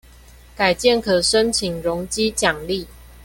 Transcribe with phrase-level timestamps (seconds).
[0.55, 2.87] 改建可申請容積獎勵